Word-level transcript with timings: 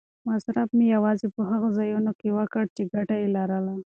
مصرف 0.27 0.69
مې 0.77 0.85
یوازې 0.95 1.27
په 1.35 1.41
هغو 1.51 1.69
ځایونو 1.77 2.11
کې 2.19 2.29
وکړ 2.37 2.63
چې 2.75 2.81
ګټه 2.93 3.15
یې 3.21 3.27
لرله. 3.35 3.73